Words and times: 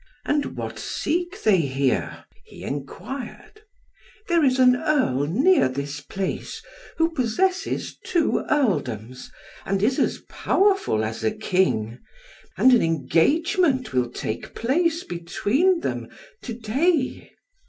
"And 0.25 0.57
what 0.57 0.79
seek 0.79 1.43
they 1.43 1.57
here?" 1.59 2.25
he 2.43 2.63
enquired. 2.63 3.61
"There 4.29 4.43
is 4.43 4.57
an 4.57 4.75
Earl 4.77 5.27
near 5.27 5.69
this 5.69 5.99
place, 6.01 6.63
who 6.97 7.11
possesses 7.11 7.99
two 8.03 8.43
Earldoms, 8.49 9.29
and 9.63 9.83
is 9.83 9.99
as 9.99 10.21
powerful 10.27 11.03
as 11.03 11.23
a 11.23 11.29
king; 11.29 11.99
and 12.57 12.73
an 12.73 12.81
engagement 12.81 13.93
will 13.93 14.09
take 14.09 14.55
place 14.55 15.03
between 15.03 15.81
them 15.81 16.09
to 16.41 16.55
day." 16.55 17.33